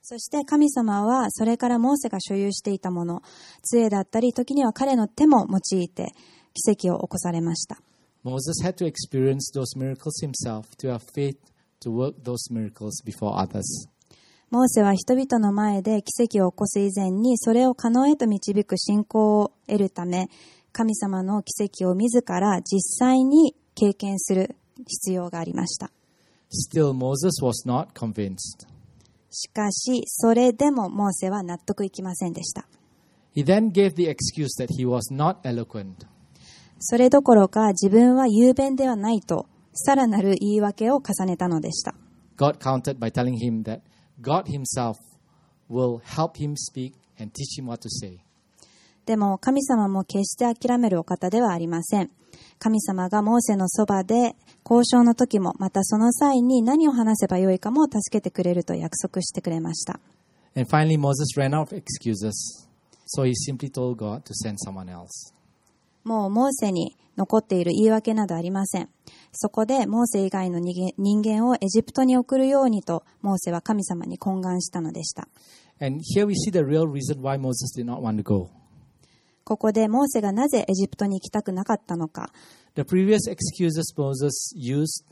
[0.00, 3.22] そして神様はそれからモーセが所有していたもの、
[3.62, 6.14] 杖だったり時には彼の手も用いて
[6.54, 7.78] 奇跡を起こされました。
[8.24, 11.36] Moses had to experience those miracles himself to have faith
[11.80, 13.62] to work those miracles before others.
[14.50, 20.30] モーセは人々の前で奇跡を起こす以前にそれを可能へと導く信仰を得るため
[20.72, 25.90] 神様の奇跡を自ら実際に経験する必要がありました。
[26.50, 28.66] Still, Moses was not convinced.
[29.30, 32.66] しかし、それでもモーセは納得いきませんでした。
[33.34, 36.06] He then gave the excuse that he was not eloquent.
[36.78, 41.94] それどころか自分は雄弁ではないと、さらなる言い訳を重ねたのでした。
[42.36, 43.80] God countered by telling him that
[44.20, 44.96] God Himself
[45.68, 48.18] will help him speak and teach him what to say.
[49.08, 52.10] でも神様も決して諦めるお方ではありません。
[52.58, 54.36] 神様がモーセのそばで
[54.68, 59.98] 交渉の時も、またその際に何を話せばよいかも助けてくれると約束してくれました。
[60.54, 62.68] And finally, Moses ran out of excuses,
[63.06, 65.32] so he simply told God to send someone else.
[66.04, 68.90] もうモーセに残っている言い訳などありません。
[69.32, 75.28] そこでモーセ以外の人間人間をエジプトに送るようにと、モーセは神様に懇願したのでした。
[75.80, 78.57] And here we see the real reason why Moses did not want to go.
[79.48, 82.30] ここでモーセがなぜエジプトに行きたくなかったのか。
[82.74, 85.06] The previous excuses Moses used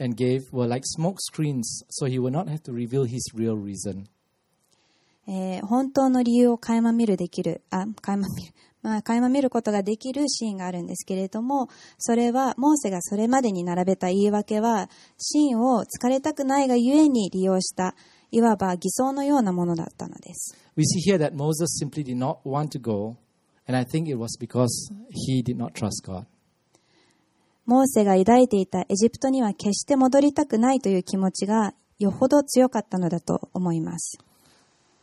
[0.00, 3.54] and gave were like smoke screens, so he would not have to reveal his real
[3.54, 4.06] reason.
[5.28, 17.94] えー本当の理由を垣間見るできる、あ、垣間見る、まあ、垣間見ることができるシーンがあるんですけれども、それは、モーセがそれまでに並べた言い訳は、シーンを疲れたくないがゆえに利用した、
[18.30, 20.56] いわば偽装のようなものだったのです。
[20.76, 23.16] We see here that Moses simply did not want to go,
[23.66, 26.26] and I think it was because he did not trust God.
[27.66, 34.18] モーセが抱いていたエジプトには決して戻りたくないという気持ちがよほど強かったのだと思います。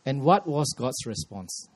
[0.06, 1.70] And what was God's response?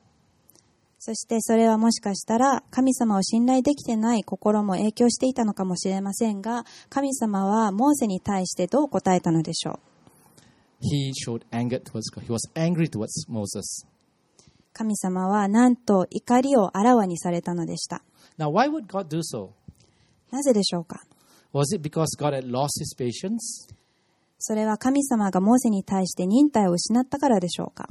[0.99, 9.79] そしてそれはもしかしたら神様を信頼できてない心も影響していたのかもしれませんが、神様はモーセに対してどう答えたのでしょう
[10.83, 12.25] ？He showed anger towards God.
[12.25, 13.87] He was angry towards Moses.
[14.79, 18.05] 神様はなんと怒りをあらわにされたのでした。
[18.39, 19.49] Now, why would God do so?
[20.31, 21.03] なぜでしょうか
[21.53, 23.69] Was it because God had lost his patience?
[24.39, 27.89] それは神様がモーセに対して忍耐を失ったからでしょうか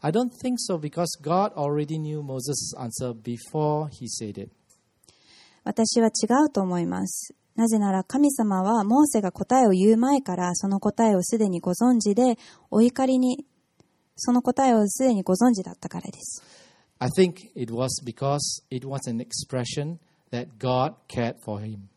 [0.00, 4.50] I don't think so because God already knew Moses' answer before he said it.
[5.64, 7.34] 私は違うと思います。
[7.54, 12.38] なぜなら神様はモーセが答えを言う前からその答えをすでにご存知で、
[12.70, 13.44] お怒りに、
[14.20, 16.42] その答えをすでにご存知だったからです。
[16.98, 18.38] I think it was because
[18.70, 19.98] it was an expression
[20.30, 21.88] that God cared for him.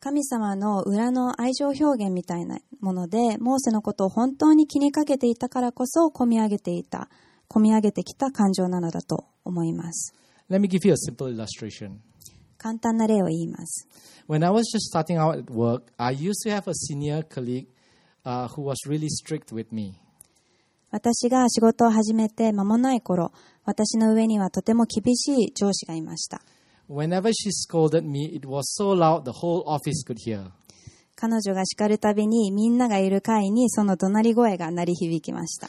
[0.00, 7.08] 神様の裏の愛情表現みたいなもので、モーセのことを本当に気にかけていたからこそ、込み上げていた、
[7.48, 10.14] 込み上げてきた感情なのだと思います。
[10.50, 11.98] Let me give you a simple illustration.
[12.58, 13.88] 簡単な例を言います。
[14.28, 17.68] When I was just starting out at work, I used to have a senior colleague
[18.24, 19.94] uh, who was really strict with me.
[20.96, 23.30] 私が仕事を始めて間もない頃、
[23.66, 26.40] 私の上にはとても厳しい上司がいました。
[31.14, 35.68] 彼女が叱るたびにみんながいる階にその怒鳴り声が鳴り響きました。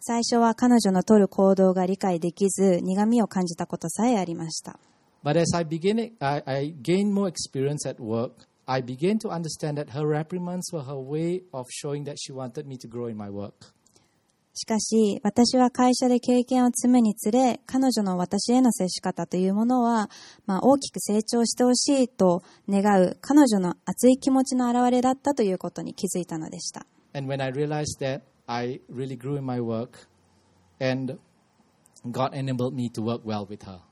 [0.00, 4.80] 最初は彼女の取る行動が理解できず、苦みを感じたことさえありました。
[8.70, 12.76] I began to understand that her reprimands were her way of showing that she wanted me
[12.76, 13.72] to grow in my work.
[14.52, 20.10] しかし、私は会社で経験を積むにつれ、彼女の私への接し方というものは、
[20.46, 26.86] まあ、大きく成長してほしいと願う彼女の熱い気持ちの表れだったということに気づいたのでした。
[27.14, 30.08] And when I realized that, I really grew in my work,
[30.80, 31.18] and
[32.10, 33.87] God enabled me to work well with her.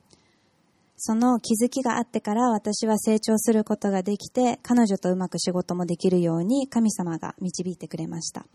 [0.97, 8.47] その気づきがあってから私は成長することができて彼女とうまく仕事もできるように神様が導いてくれました。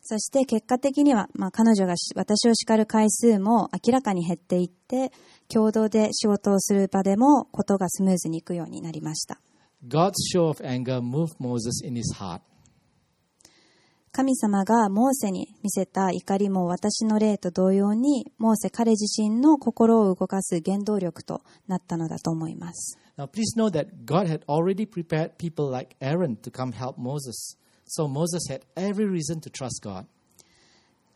[0.00, 5.12] そして結果的には、まあ、彼女が私を叱る回数も明らかに減っていって
[5.48, 9.38] 共同で仕事をする場でもことがスムーズにいくようになりました。
[14.12, 22.98] 神様がモーセに見せた怒りも私の例と同様に、モーセ彼自身の心を動かす原動力となったのだと思います。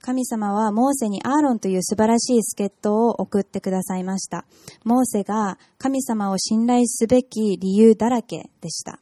[0.00, 4.44] 神様はモーセにアーロンという素晴らしい助っ人を送ってくださいました。
[4.84, 8.98] モーセが神様を信頼すべき理由だらけでした。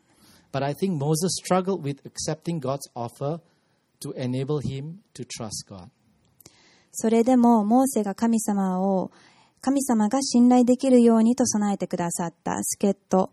[4.00, 5.88] To enable him to trust God.
[6.92, 9.10] それでもモーセが神様を
[9.60, 13.30] 神様が信頼できるようにと備えてくださった助っ人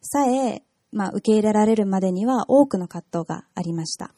[0.00, 4.14] さえ、まあ、受け入れられるまでには多くの葛藤がありました。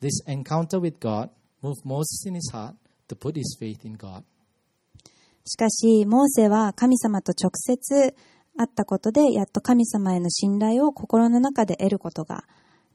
[0.00, 1.30] This encounter with God
[1.62, 2.74] moved Moses in his heart
[3.08, 4.22] to put his faith in God.
[5.44, 8.14] しかし、モーセは神様と直接
[8.56, 12.44] 会ったことで、やっと神様への信頼を心の中で得ることが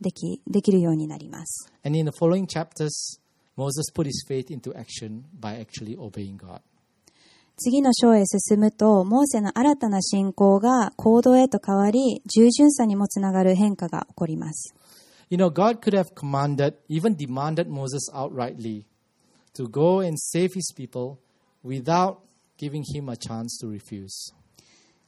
[0.02, 1.72] でき,できるようになります。
[7.60, 14.76] 次の章へ進むと、モーセの新たな信仰が行動へと変わり、従順さにもつながる変化が起こります。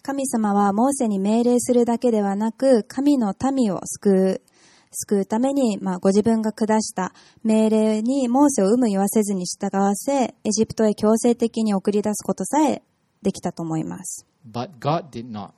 [0.01, 4.41] 神様はモーセに命令するだけではなく、神の民を救う
[4.91, 7.13] 救うために、まあ、ご自分が下した
[7.43, 12.81] 命令にモーセを有無言わせずに従わせ、エジプトへ強制的に送り出すことさえ
[13.21, 14.25] できたと思います。
[14.49, 15.51] But God did not.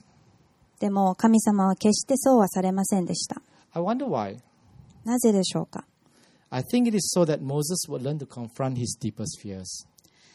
[0.79, 3.41] でも神様は決してそうはされませんでした。
[3.73, 4.39] I wonder why.
[5.05, 5.85] なぜでしょうか
[6.49, 9.87] ？I think it is so that Moses would learn to confront his deepest fears.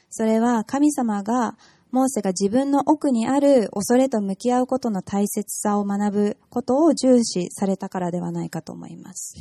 [0.09, 1.57] それは神様が
[1.91, 9.35] モーセが自分の奥にある恐れと向き合うことの大切さを学ぶことを重視されたからではないかと思います。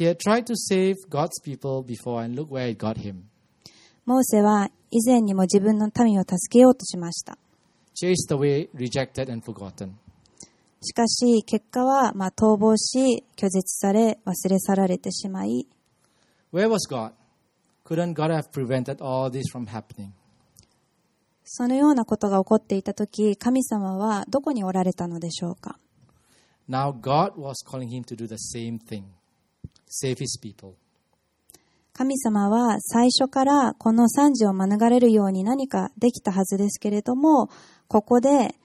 [4.05, 7.37] モーセは以前にも自分の民を助けようとしました。
[10.81, 15.67] しかし、結果はまあ逃亡し、拒絶され、忘れ去られてしまい。
[16.53, 17.13] Where was God?
[17.85, 20.11] Couldn't God have prevented all this from happening?
[21.45, 25.79] そのようなことが起こっていた時神様はどこにおられたのでしょうか
[26.67, 29.03] ？Now God was calling him to do the same thing
[29.87, 30.73] save his people.
[31.93, 37.49] 神様は最初からこの惨事を免れるように何かできたはずですけれども
[37.87, 38.55] ここで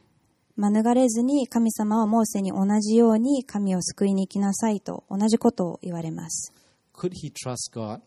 [0.56, 6.52] 免れずに神様はモーセに同じように神を救いに行きなさいと同じことを言われます。
[6.92, 8.00] Could he trust God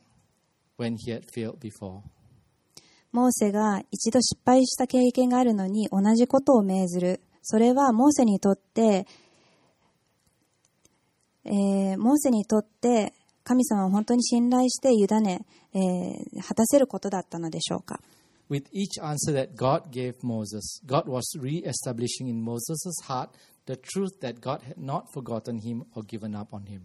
[0.78, 2.02] when he had failed before?
[3.14, 7.22] モーセが一度失敗した経験があるのに同じことを命ずる。
[7.44, 9.06] それはモーセにとって、
[11.46, 18.00] えーモーセにとって神様を本当に信頼して委ね、えー果たせることだったのでしょうか。
[18.50, 23.30] With each answer that God gave Moses, God was re establishing in Moses' heart
[23.68, 26.82] the truth that God had not forgotten him or given up on him.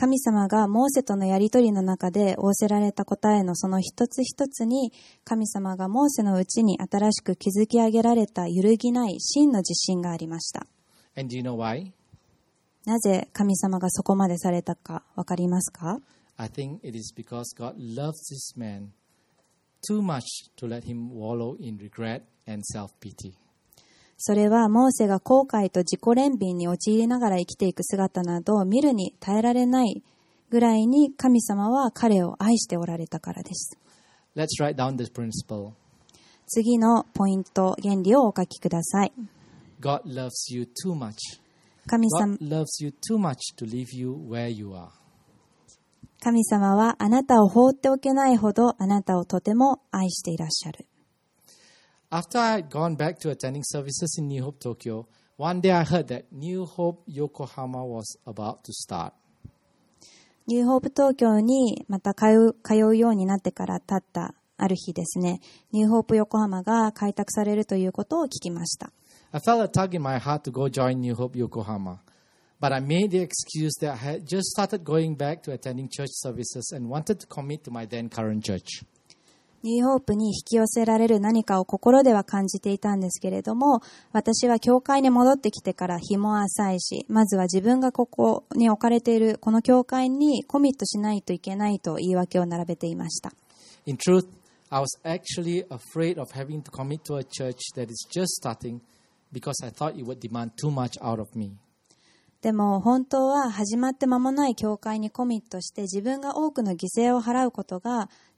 [0.00, 4.94] 神様がモーセとのやりとりの中で仰せられた答えのその一つ一つに
[5.24, 10.66] 神様がモーセのうちに新しく築き上げられた揺るぎない真の自信がありました。
[11.18, 11.92] And do you know why?
[12.86, 16.00] なぜ神様がそこまでされたかわかりますか
[16.38, 18.92] I think it is because God loves this man
[19.86, 20.22] too much
[20.56, 23.34] to let him wallow in regret and self pity.
[24.22, 30.02] それはモーセが後悔と自己憐憫に陥りながら生きていく姿などを見るに耐えられない
[30.50, 33.78] ぐらいに神様は彼を愛しておられたからです。
[34.36, 35.70] Let's write down this principle
[36.46, 39.12] 次のポイント、原理をお書きください。
[39.80, 41.14] God loves you too much.
[41.86, 44.88] 神様 God loves you too much to leave you where you are.
[46.22, 50.89] 神様はあなたを放っておけないほどあなたをとても愛していらっしゃる。
[52.12, 55.06] After I had gone back to attending services in New Hope Tokyo,
[55.36, 59.12] one day I heard that New Hope Yokohama was about to start.
[60.48, 65.40] ニューホープ東京にまた通う通うようになってから経ったある日ですね、
[65.70, 68.90] ニューホープ横浜が開拓されるということを聞きました。
[69.30, 72.00] I felt a tug in my heart to go join New Hope Yokohama.
[72.60, 76.10] But I made the excuse that I had just started going back to attending church
[76.10, 78.82] services and wanted to commit to my then current church.
[79.62, 83.80] ニューホープに引き寄せられる何かを心では感じていたんですけれども、
[84.12, 93.32] 私は教会に戻ってきてから日も浅いし、まずは自分がここに置かれているこの教会にコミットしないといけないと言い訳を並べていました。
[93.86, 94.26] In truth,
[94.70, 98.80] I was actually afraid of having to commit to a church that is just starting
[99.32, 101.52] because I thought it would demand too much out of me.
[102.42, 108.08] でも本当は始まって間もない教会にコミットして自分が多くの犠牲を払うことが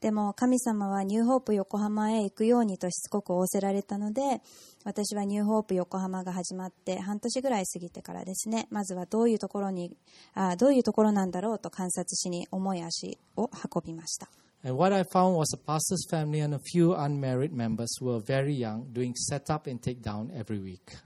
[0.00, 4.40] でも神様はニューホープ横浜へ行くようにとしつこく仰せられたので、
[4.84, 9.96] 私はニューホープ横浜が始まって半年ぐらい過ぎてからですね、まずはどういうところに、
[10.34, 14.28] あどういうところなんだろうと観察しに重い足を運びました。
[14.64, 18.54] And what I found was a pastor's family and a few unmarried members who were very
[18.54, 20.96] young doing setup and takedown every week.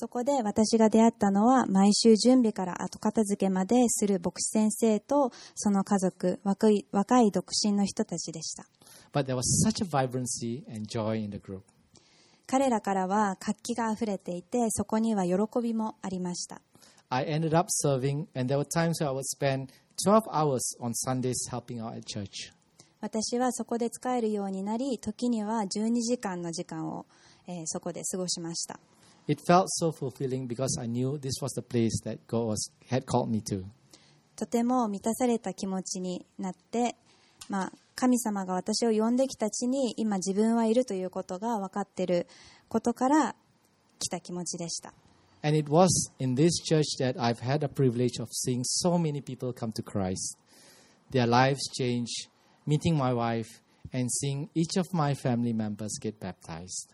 [0.00, 8.64] そこで私が出会ったのは毎週準備から後片付けまでする牧師先生とその家族、若い,若い独身の人たちでした。
[12.46, 16.60] 彼らからは活気があふれていてそこには喜びもありました。
[23.00, 27.06] 私はそこで使えるようになり、時には12時間の時間を、
[27.48, 28.78] え、そこで過ごしました。
[29.27, 33.29] It felt so fulfilling because I knew this was the place that God was, had called
[33.29, 33.63] me to.
[34.35, 36.95] とても満たされた気持ちになって、
[37.49, 42.27] まあ、神様が私を呼んできた地に今自分はいるということが分かっている
[42.67, 43.35] ことから
[43.99, 44.93] 来た気持ちでした
[45.45, 45.89] And it was
[46.19, 49.83] in this church that I've had a privilege of seeing so many people come to
[49.83, 50.37] Christ.
[51.11, 52.29] Their lives change,
[52.65, 53.61] meeting my wife,
[53.91, 56.93] and seeing each of my family members get baptized.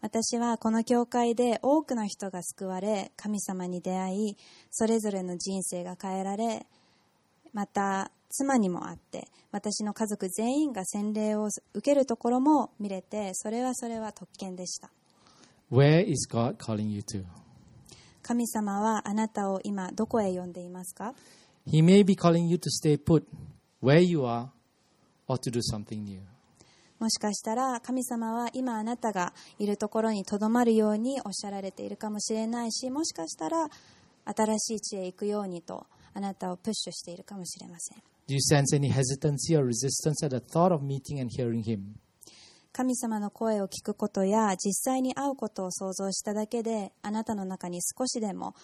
[0.00, 4.36] 私はこの教会で多くの人が救われ神様に出会い
[4.70, 6.66] それぞれの人生が変えられ
[7.52, 14.90] また妻にもあって私の家族全員が洗礼を受けるところも見れてそれはそれは特権でした
[15.70, 17.24] Where is God calling you to?
[18.22, 21.14] 神様はあなたを今どこへ呼んでいますか
[21.66, 23.24] ？He may be calling you to stay put
[23.82, 24.48] where you are
[25.26, 26.20] or to do something new.
[27.00, 33.68] もしかしたら神様は今あなたがいるところにとどまるようにおっしゃられているかもしれないしもしかしたら
[34.26, 37.98] 新しい地へ行くようにとあなたをプッシュしているかもしれません
[38.28, 41.96] Do you sense any hesitancy or resistance at the thought of meeting and hearing Him?
[42.72, 48.54] 神様の声を聞くことや実際に会うことを想像しただけであなたの中に少しでも、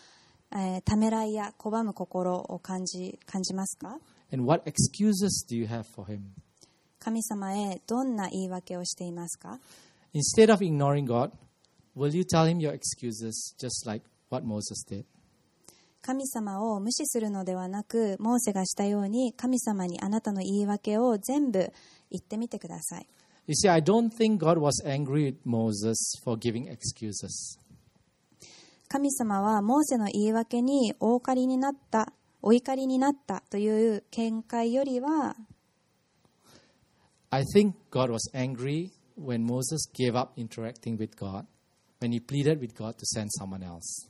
[0.53, 3.99] えーためらいや拒む心を感じ感じますか
[4.33, 6.21] ？And what excuses do you have for Him?
[7.07, 9.61] 神様へどんな言い訳をしていますか
[10.13, 11.31] Instead of ignoring God,
[11.97, 15.05] will you tell Him your excuses just like what Moses did?
[16.03, 21.73] 神様を無視するのではなくモーセがしたように神様にあなたの言い訳を全部
[22.11, 23.07] 言ってみてください
[23.47, 25.95] You see, I don't think God was angry with Moses
[26.25, 27.61] for giving excuses.
[28.89, 35.37] 神様はモーセの言い訳にお怒りになったお怒りになったという見解よりは
[37.31, 41.47] I think God was angry when Moses gave up interacting with God,
[42.01, 44.09] when he pleaded with God to send someone else.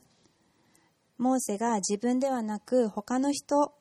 [1.18, 3.72] モーセが自分ではなく他の人、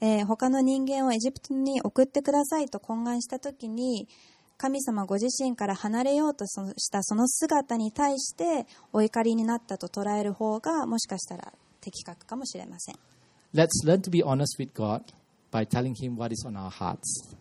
[0.00, 4.08] えー他の人間をエジプトに送ってくださいと懇願した時に
[4.56, 12.94] 神様ご自身から離れようとしたその姿に対してお怒りになったと捉える方がもしかしたら的確かもしれません
[13.52, 15.02] Let's learn to be honest with God
[15.50, 17.37] by telling him what is on our hearts.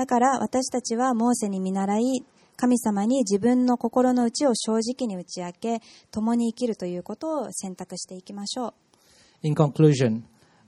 [0.00, 2.24] だから私たちはモーセに見習い
[2.56, 8.68] 神様に自分の心の内を正直に打ち明け共に生きるということを選択していきましょ
[9.42, 10.22] う In conclusion,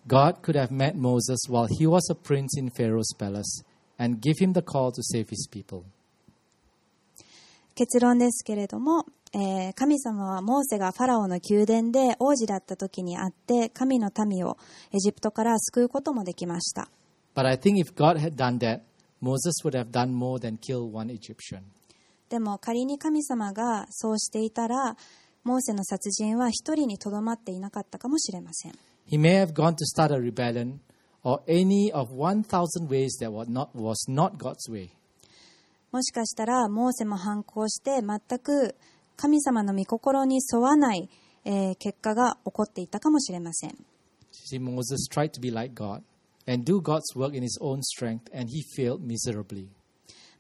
[0.06, 3.64] God could have met Moses while he was a prince in Pharaoh's palace
[3.98, 5.84] and give him the call to save his people.
[7.74, 14.58] 結論ですけれども、えー神様はモーセがファラオの宮殿で王子だった時に会って神の民を
[14.92, 16.90] エジプトから救うこともできました
[17.34, 18.82] But I think if God had done that,
[19.22, 21.62] Moses would have done more than kill one Egyptian.
[22.28, 24.96] でも仮に神様がそうしていたら
[25.44, 28.72] モーセの殺人は一人にとどまっていなかったかもしれません
[29.06, 30.78] He may have gone to start a rebellion
[31.24, 34.90] or any of 1,000 ways that was not, was not God's way.
[35.92, 38.74] もしかしたらモーセも反抗して全く
[39.16, 41.10] 神様の御心に沿わない、
[41.44, 43.76] えー結果が起こっていたかもしれません
[44.32, 46.02] See, Moses tried to be like God
[46.45, 49.69] and do God's work in his own strength, and he failed miserably.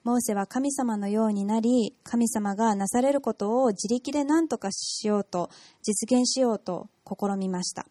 [0.03, 5.49] モーセは神様のようになり神様がなされることを自力で何とかしようと
[5.83, 7.85] 実現しようと試みました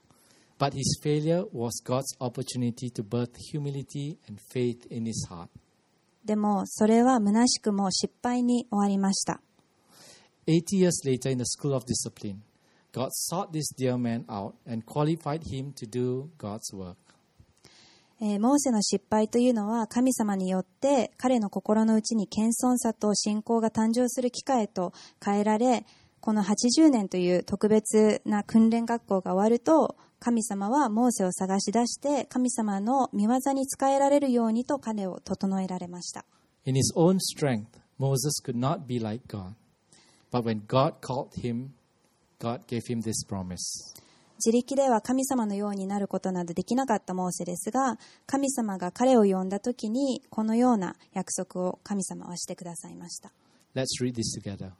[0.58, 5.48] But his failure was God's opportunity to birth humility and faith in his heart.
[6.24, 9.42] でもそれは虚しくも失敗に終わりました
[10.46, 12.38] Eighty years later, in the school of discipline,
[12.92, 16.96] God sought this dear man out and qualified him to do God's work.
[18.23, 24.93] えーモーセの失敗というのは神様によって彼の心の内に謙遜さと信仰が誕生する機会へと
[25.25, 25.85] 変えられ
[26.19, 36.23] この80年という特別な訓練学校が終わると神様はモーセを探し出して神様の見業に使えられるようにと彼を整えられました
[36.63, 37.65] In his own strength,
[37.97, 39.55] Moses could not be like God.
[40.31, 41.69] But when God called him,
[42.39, 43.95] God gave him this promise
[44.43, 53.31] 自力では神様のようになることなどできなかったモーセですが、神様が彼を呼んだ時に、このような約束を神様はしてくださいました。
[53.75, 54.71] Let's read this together.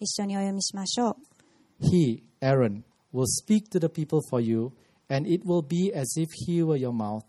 [0.00, 1.84] 一緒にお読みしましょう。
[1.84, 2.82] He, Aaron,
[3.12, 4.72] will speak to the people for you,
[5.10, 7.24] and it will be as if he were your mouth,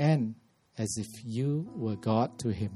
[0.00, 0.34] and
[0.76, 2.70] as if you were God to him.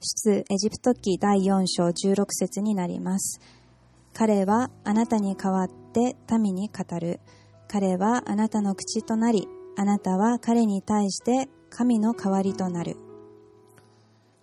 [0.00, 3.40] 出エジプト記第4章16節になります。
[4.14, 7.18] 彼はあなたに代わって民に語る。
[7.66, 12.96] 彼はあなたの口となり、あなたは彼に対して神の代わりとなる。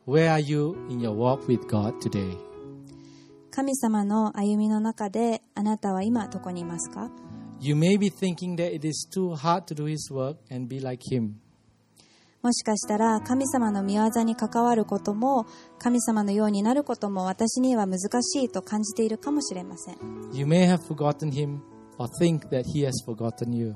[0.06, 2.38] Where are you in your walk with God today?
[3.50, 7.10] 神様の歩みの中であなたは今どこにいますか
[7.62, 10.82] You may be thinking that it is too hard to do His work and be
[10.82, 11.36] like Him.
[12.42, 15.46] もしかしたら神様の御業に関わることも
[15.78, 19.98] 神様のようになることも私には難しいと感じているかもしれません。
[20.34, 21.60] You may have forgotten Him
[22.00, 23.76] or think that He has forgotten you.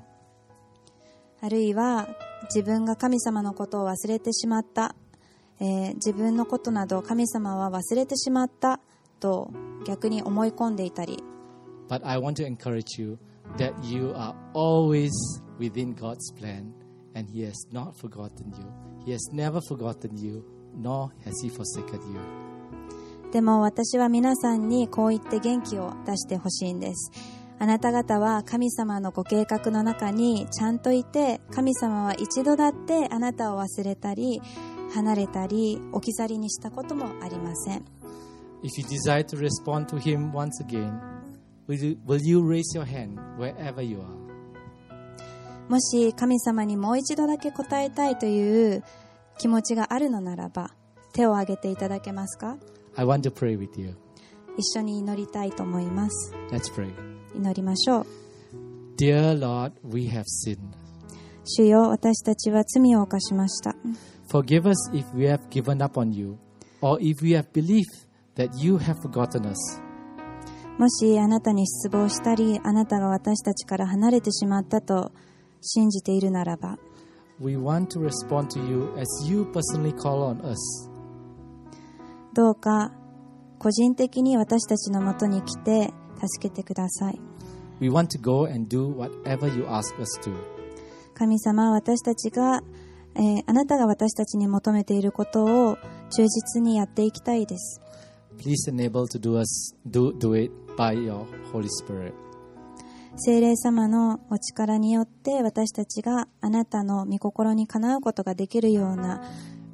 [1.42, 2.08] あるいは
[2.46, 4.96] 自分が神様のことを忘れてしまった、
[5.60, 8.80] えー自分のことなど神様は忘れてしまった
[9.20, 9.52] と
[9.86, 11.24] 逆に思い込んでいたり
[11.88, 13.20] But I want to encourage you
[13.58, 15.12] that you are always
[15.60, 16.85] within God's plan
[17.16, 18.66] and He has not forgotten you.
[19.06, 20.44] He has never forgotten you,
[20.76, 22.20] nor has He forsaken you.
[23.32, 27.12] でも私は皆さんにこう言って元気を出してほしいんです
[27.60, 34.42] あなた方は神様のご計画の中にちゃんといて神様は一度だってあなたを忘れたり
[34.94, 37.84] 離れたり置き去りにしたこともありません
[38.64, 40.98] If you desire to respond to Him once again,
[41.68, 44.25] will you, will you raise your hand wherever you are?
[45.70, 48.84] もし神様にもう一度だけ答えたいという
[49.38, 50.72] 気持ちがあるのならば
[51.14, 52.58] 手を挙げていただけますか
[52.96, 53.96] I want to pray with you.
[54.58, 56.94] 一緒に祈りたいと思います Let's pray.
[57.36, 58.06] 祈りましょう
[58.98, 60.60] Dear Lord, we have sinned.
[61.44, 63.76] 主よ私たちは罪を犯しました
[64.30, 66.38] Forgive us if we have given up on you,
[66.82, 67.86] or if we have believed
[68.36, 69.82] that you have forgotten us.
[70.78, 75.12] もしあなたに失望したりあなたが私たちから離れてしまったと
[75.66, 76.78] 信じているならば
[77.42, 80.90] We want to respond to you as you personally call on us.
[82.34, 82.92] どうか
[83.60, 87.20] 個人的に私たちのもとに来て助けてください
[87.82, 90.34] We want to go and do whatever you ask us to.
[91.14, 92.62] 神様私たちが、
[93.16, 95.78] えーあなたが私たちに求めていることを
[96.10, 97.82] 忠実にやっていきたいです
[98.38, 102.14] Please enable to do us do, do it by your Holy Spirit.
[103.18, 109.22] 聖霊様のお力によって私たちがあなたの御心にかなうことができるような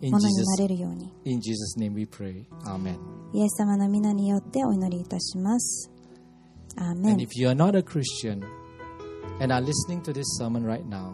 [0.02, 2.46] ものになれるように in Jesus' name we pray.
[2.66, 2.98] Amen.
[3.34, 5.92] イエス様の皆によってお祈りいたします
[6.78, 8.44] アーメ And ン if you are not a Christian
[9.40, 11.14] and are listening to this sermon right now,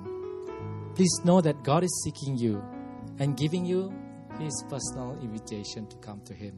[0.96, 2.60] please know that God is seeking you
[3.20, 3.90] and giving you
[4.40, 6.54] His personal invitation to come to Him.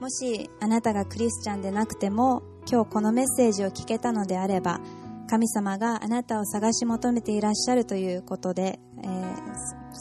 [0.00, 4.78] もしあなたがクリスチャンでなくても今日このメッセージを聞けたのであれば
[5.26, 9.48] 神様があなたを探し求めていらっしゃるということで、えー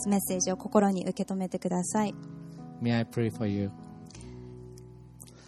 [0.10, 2.14] メッセージを心に受け止めてください、
[2.82, 3.72] May I pray for you?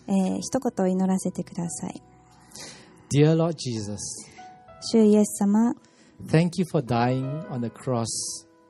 [0.07, 2.01] えー一言祈らせてください
[3.13, 3.97] Dear Lord Jesus,
[4.81, 5.73] 主イエス様
[6.27, 8.07] thank you for dying on the cross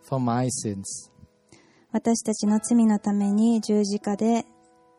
[0.07, 0.83] for my sins.
[1.91, 4.45] 私たちの罪のために十字架で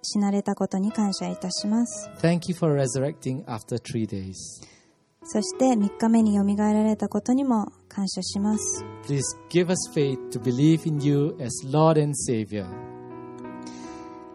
[0.02, 4.34] 死なれたことに感謝いたします Thank you for resurrecting after three days.
[5.22, 9.20] そして3日目によみがえられたことにも感謝します Please
[9.50, 12.66] give us faith to believe in you as Lord and Savior.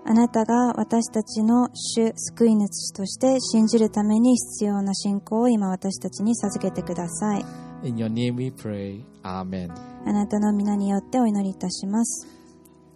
[0.08, 7.46] あなたが私たちの主救い主として信じるために必要な信仰を今私たちに授けてください
[7.84, 9.04] In your name we pray.
[9.24, 9.74] Amen.
[10.06, 12.28] あなたの皆によってお祈りいたします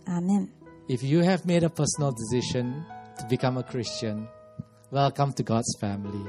[0.05, 0.49] アーメン
[0.89, 2.83] If you have made a personal decision
[3.19, 4.27] to become a Christian,
[4.91, 6.25] welcome to God's family.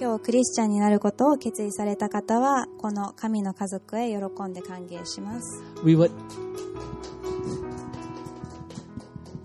[0.00, 6.10] 今日クリスチャンになることを決意された方はこの神の家族へ喜んで歓迎します We would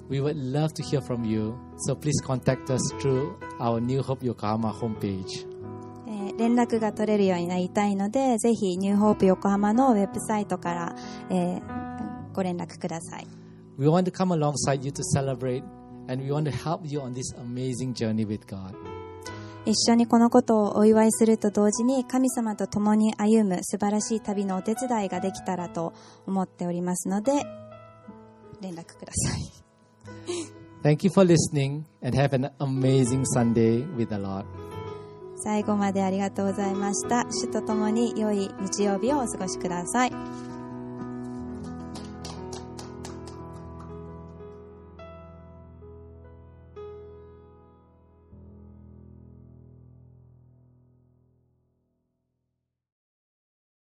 [0.07, 1.55] We would love to hear from you,
[1.87, 5.45] so please contact us through our New Hope Yokohama homepage.
[6.07, 10.95] えー連絡が取れるようになりたいのでぜひニューホープ横浜のウェブサイトから、
[11.29, 11.85] えー
[12.33, 13.27] ご連絡ください
[13.77, 15.63] We want to come alongside you to celebrate,
[16.07, 18.73] and we want to help you on this amazing journey with God.
[19.65, 25.93] 一緒にこのことをお祝いすると同時に神様と共に歩む素晴らしい旅のお手伝いができたらと
[26.27, 27.31] 思っておりますので
[28.61, 29.41] 連絡ください
[30.83, 34.45] Thank you for listening, and have an amazing Sunday with the Lord.
[35.37, 40.11] 最後までありがとうございました主と共に良い日曜日をお過ごしください